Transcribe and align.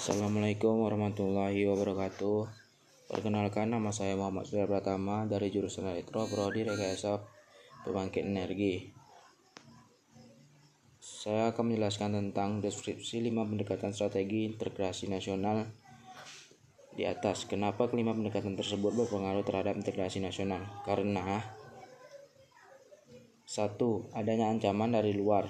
Assalamualaikum 0.00 0.80
warahmatullahi 0.80 1.68
wabarakatuh. 1.68 2.48
Perkenalkan 3.12 3.68
nama 3.68 3.92
saya 3.92 4.16
Muhammad 4.16 4.48
Surya 4.48 4.64
Pratama 4.64 5.28
dari 5.28 5.52
jurusan 5.52 5.92
Elektro 5.92 6.24
Prodi 6.24 6.64
Rekayasa 6.64 7.20
Pembangkit 7.84 8.24
Energi. 8.24 8.88
Saya 11.04 11.52
akan 11.52 11.68
menjelaskan 11.68 12.16
tentang 12.16 12.64
deskripsi 12.64 13.20
5 13.28 13.44
pendekatan 13.44 13.92
strategi 13.92 14.48
integrasi 14.48 15.12
nasional 15.12 15.68
di 16.96 17.04
atas. 17.04 17.44
Kenapa 17.44 17.92
kelima 17.92 18.16
pendekatan 18.16 18.56
tersebut 18.56 18.96
berpengaruh 19.04 19.44
terhadap 19.44 19.76
integrasi 19.76 20.24
nasional? 20.24 20.64
Karena 20.88 21.44
satu, 23.44 24.08
adanya 24.16 24.48
ancaman 24.48 24.96
dari 24.96 25.12
luar. 25.12 25.44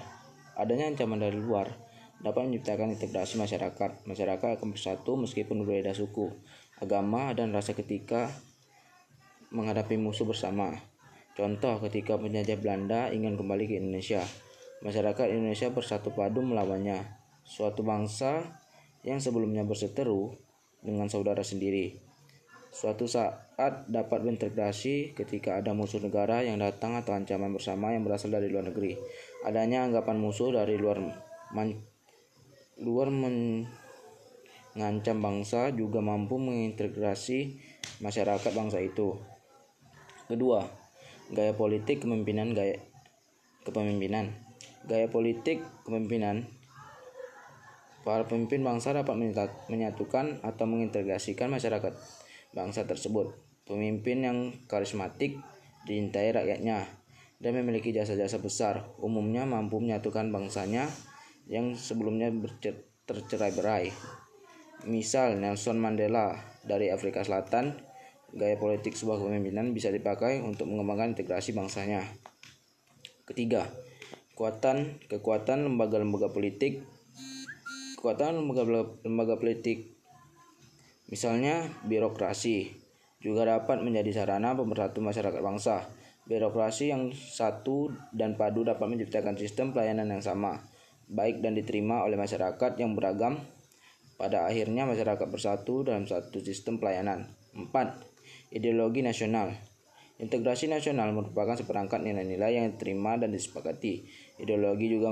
Adanya 0.59 0.91
ancaman 0.91 1.23
dari 1.23 1.39
luar 1.39 1.90
dapat 2.21 2.47
menciptakan 2.47 2.93
integrasi 2.93 3.37
masyarakat. 3.41 4.05
Masyarakat 4.05 4.49
akan 4.57 4.73
bersatu 4.73 5.17
meskipun 5.17 5.65
berbeda 5.65 5.93
suku, 5.97 6.29
agama, 6.77 7.33
dan 7.33 7.49
rasa 7.51 7.73
ketika 7.73 8.29
menghadapi 9.49 9.97
musuh 9.97 10.23
bersama. 10.23 10.77
Contoh 11.35 11.81
ketika 11.89 12.15
penjajah 12.15 12.57
Belanda 12.61 13.09
ingin 13.09 13.35
kembali 13.35 13.65
ke 13.67 13.75
Indonesia, 13.81 14.21
masyarakat 14.85 15.33
Indonesia 15.33 15.73
bersatu 15.73 16.13
padu 16.13 16.45
melawannya. 16.45 17.19
Suatu 17.41 17.81
bangsa 17.81 18.61
yang 19.01 19.17
sebelumnya 19.17 19.65
berseteru 19.65 20.37
dengan 20.85 21.09
saudara 21.09 21.41
sendiri. 21.41 21.97
Suatu 22.71 23.03
saat 23.03 23.91
dapat 23.91 24.23
berintegrasi 24.23 25.11
ketika 25.11 25.59
ada 25.59 25.75
musuh 25.75 25.99
negara 25.99 26.39
yang 26.39 26.63
datang 26.63 26.95
atau 26.95 27.11
ancaman 27.11 27.51
bersama 27.51 27.91
yang 27.91 28.07
berasal 28.07 28.31
dari 28.31 28.47
luar 28.47 28.71
negeri. 28.71 28.95
Adanya 29.43 29.83
anggapan 29.83 30.15
musuh 30.15 30.55
dari 30.55 30.79
luar 30.79 31.03
luar 32.81 33.13
mengancam 33.13 33.67
bangsa 35.21 35.69
juga 35.71 36.01
mampu 36.01 36.41
mengintegrasi 36.41 37.61
masyarakat 38.01 38.51
bangsa 38.57 38.81
itu. 38.81 39.21
Kedua, 40.25 40.65
gaya 41.29 41.53
politik 41.53 42.01
kepemimpinan 42.01 42.57
gaya 42.57 42.81
kepemimpinan. 43.63 44.33
Gaya 44.89 45.05
politik 45.13 45.61
kepemimpinan 45.85 46.49
para 48.01 48.25
pemimpin 48.25 48.65
bangsa 48.65 48.97
dapat 48.97 49.13
menyatukan 49.69 50.41
atau 50.41 50.65
mengintegrasikan 50.65 51.53
masyarakat 51.53 51.93
bangsa 52.57 52.89
tersebut. 52.89 53.37
Pemimpin 53.69 54.25
yang 54.25 54.37
karismatik 54.65 55.37
diintai 55.85 56.33
rakyatnya 56.33 56.89
dan 57.41 57.51
memiliki 57.57 57.93
jasa-jasa 57.93 58.41
besar 58.41 58.89
umumnya 59.01 59.45
mampu 59.45 59.77
menyatukan 59.81 60.29
bangsanya 60.33 60.89
yang 61.51 61.75
sebelumnya 61.75 62.31
tercerai-berai. 63.03 63.91
Misal 64.87 65.35
Nelson 65.35 65.75
Mandela 65.75 66.39
dari 66.63 66.87
Afrika 66.87 67.27
Selatan, 67.27 67.75
gaya 68.31 68.55
politik 68.55 68.95
sebuah 68.95 69.19
kepemimpinan 69.19 69.75
bisa 69.75 69.91
dipakai 69.91 70.39
untuk 70.39 70.71
mengembangkan 70.71 71.11
integrasi 71.13 71.51
bangsanya. 71.51 72.07
Ketiga, 73.27 73.67
kekuatan 74.31 75.03
kekuatan 75.11 75.67
lembaga-lembaga 75.67 76.31
politik 76.31 76.87
kekuatan 77.99 78.41
lembaga-lembaga 78.41 79.37
politik 79.37 79.93
misalnya 81.13 81.69
birokrasi 81.85 82.73
juga 83.21 83.45
dapat 83.45 83.85
menjadi 83.85 84.23
sarana 84.23 84.57
pemersatu 84.57 85.03
masyarakat 85.03 85.37
bangsa. 85.43 85.85
Birokrasi 86.25 86.89
yang 86.89 87.13
satu 87.13 87.93
dan 88.15 88.33
padu 88.39 88.65
dapat 88.65 88.87
menciptakan 88.87 89.37
sistem 89.37 89.75
pelayanan 89.75 90.09
yang 90.09 90.23
sama 90.23 90.70
baik 91.11 91.43
dan 91.43 91.59
diterima 91.59 92.07
oleh 92.07 92.15
masyarakat 92.15 92.79
yang 92.79 92.95
beragam. 92.95 93.43
Pada 94.15 94.47
akhirnya 94.47 94.87
masyarakat 94.87 95.27
bersatu 95.27 95.83
dalam 95.83 96.07
satu 96.07 96.39
sistem 96.39 96.79
pelayanan. 96.79 97.27
4. 97.57 98.55
Ideologi 98.55 99.03
nasional. 99.03 99.51
Integrasi 100.21 100.69
nasional 100.69 101.09
merupakan 101.11 101.57
seperangkat 101.57 102.05
nilai-nilai 102.05 102.61
yang 102.61 102.65
diterima 102.77 103.17
dan 103.17 103.33
disepakati. 103.33 104.05
Ideologi 104.37 104.87
juga 104.93 105.09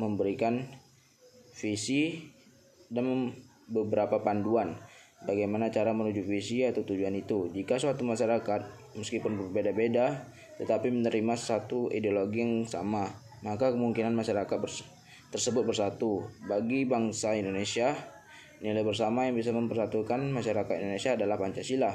memberikan 0.00 0.64
visi 1.52 2.16
dan 2.88 3.36
beberapa 3.68 4.24
panduan 4.24 4.76
bagaimana 5.26 5.68
cara 5.68 5.92
menuju 5.92 6.24
visi 6.24 6.64
atau 6.64 6.84
tujuan 6.84 7.12
itu. 7.16 7.52
Jika 7.52 7.76
suatu 7.76 8.04
masyarakat 8.04 8.94
meskipun 8.96 9.36
berbeda-beda 9.36 10.24
tetapi 10.56 10.88
menerima 10.88 11.36
satu 11.36 11.92
ideologi 11.92 12.40
yang 12.40 12.64
sama, 12.64 13.12
maka 13.44 13.76
kemungkinan 13.76 14.16
masyarakat 14.16 14.56
tersebut 15.30 15.66
bersatu. 15.66 16.26
Bagi 16.44 16.86
bangsa 16.86 17.34
Indonesia, 17.34 17.94
nilai 18.62 18.82
bersama 18.82 19.26
yang 19.26 19.34
bisa 19.34 19.54
mempersatukan 19.54 20.22
masyarakat 20.30 20.74
Indonesia 20.78 21.14
adalah 21.14 21.36
Pancasila. 21.40 21.92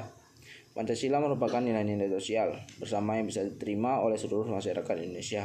Pancasila 0.72 1.20
merupakan 1.20 1.60
nilai-nilai 1.60 2.08
sosial 2.08 2.56
bersama 2.80 3.20
yang 3.20 3.28
bisa 3.28 3.44
diterima 3.44 4.00
oleh 4.00 4.16
seluruh 4.16 4.48
masyarakat 4.48 4.94
Indonesia. 5.04 5.44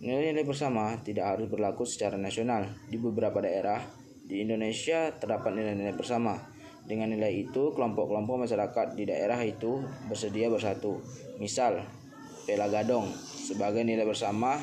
Nilai-nilai 0.00 0.44
bersama 0.44 0.96
tidak 1.00 1.36
harus 1.36 1.46
berlaku 1.48 1.88
secara 1.88 2.20
nasional. 2.20 2.68
Di 2.88 3.00
beberapa 3.00 3.40
daerah 3.40 3.80
di 4.24 4.44
Indonesia 4.44 5.12
terdapat 5.16 5.56
nilai-nilai 5.56 5.96
bersama. 5.96 6.36
Dengan 6.84 7.12
nilai 7.12 7.32
itu, 7.48 7.72
kelompok-kelompok 7.76 8.48
masyarakat 8.48 8.96
di 8.96 9.04
daerah 9.08 9.38
itu 9.44 9.84
bersedia 10.08 10.50
bersatu. 10.50 10.98
Misal, 11.38 12.00
Pelagadong 12.50 13.06
sebagai 13.22 13.86
nilai 13.86 14.02
bersama 14.02 14.58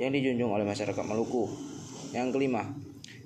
yang 0.00 0.08
dijunjung 0.08 0.56
oleh 0.56 0.64
masyarakat 0.64 1.04
Maluku. 1.04 1.69
Yang 2.10 2.34
kelima, 2.34 2.66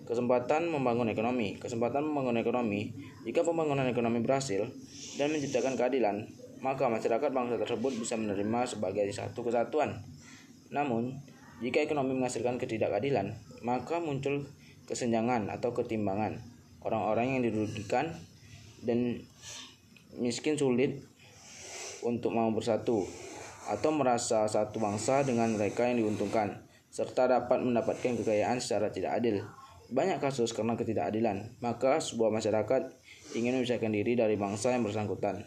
kesempatan 0.04 0.68
membangun 0.68 1.08
ekonomi. 1.08 1.56
Kesempatan 1.56 2.04
membangun 2.04 2.36
ekonomi, 2.36 2.92
jika 3.24 3.40
pembangunan 3.40 3.88
ekonomi 3.88 4.20
berhasil 4.20 4.68
dan 5.16 5.32
menciptakan 5.32 5.80
keadilan, 5.80 6.28
maka 6.60 6.88
masyarakat 6.92 7.30
bangsa 7.32 7.56
tersebut 7.60 7.96
bisa 7.96 8.16
menerima 8.20 8.60
sebagai 8.68 9.08
satu 9.08 9.40
kesatuan. 9.44 10.04
Namun, 10.68 11.16
jika 11.64 11.80
ekonomi 11.80 12.12
menghasilkan 12.12 12.60
ketidakadilan, 12.60 13.32
maka 13.64 14.00
muncul 14.00 14.44
kesenjangan 14.84 15.48
atau 15.48 15.72
ketimbangan. 15.72 16.40
Orang-orang 16.84 17.40
yang 17.40 17.42
dirugikan 17.48 18.12
dan 18.84 19.24
miskin 20.20 20.60
sulit 20.60 21.00
untuk 22.04 22.36
mau 22.36 22.52
bersatu 22.52 23.08
atau 23.64 23.90
merasa 23.96 24.44
satu 24.44 24.76
bangsa 24.76 25.24
dengan 25.24 25.56
mereka 25.56 25.88
yang 25.88 26.04
diuntungkan 26.04 26.60
serta 26.94 27.26
dapat 27.26 27.58
mendapatkan 27.58 28.14
kekayaan 28.22 28.62
secara 28.62 28.94
tidak 28.94 29.18
adil. 29.18 29.42
Banyak 29.90 30.22
kasus 30.22 30.54
karena 30.54 30.78
ketidakadilan, 30.78 31.58
maka 31.58 31.98
sebuah 31.98 32.30
masyarakat 32.30 32.94
ingin 33.34 33.58
memisahkan 33.58 33.90
diri 33.90 34.14
dari 34.14 34.38
bangsa 34.38 34.70
yang 34.70 34.86
bersangkutan. 34.86 35.42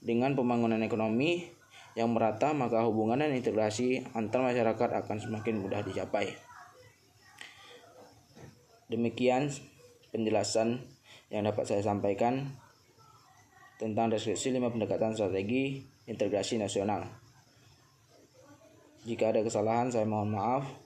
Dengan 0.00 0.32
pembangunan 0.32 0.80
ekonomi 0.80 1.44
yang 1.92 2.16
merata, 2.16 2.56
maka 2.56 2.80
hubungan 2.88 3.20
dan 3.20 3.36
integrasi 3.36 4.08
antar 4.16 4.40
masyarakat 4.40 5.04
akan 5.04 5.16
semakin 5.20 5.60
mudah 5.60 5.84
dicapai. 5.84 6.32
Demikian 8.88 9.52
penjelasan 10.16 10.80
yang 11.28 11.44
dapat 11.44 11.68
saya 11.68 11.84
sampaikan 11.84 12.56
tentang 13.76 14.08
deskripsi 14.08 14.56
5 14.56 14.72
pendekatan 14.72 15.12
strategi 15.12 15.84
integrasi 16.08 16.56
nasional. 16.56 17.04
Jika 19.04 19.30
ada 19.30 19.44
kesalahan, 19.44 19.92
saya 19.92 20.08
mohon 20.08 20.32
maaf. 20.32 20.85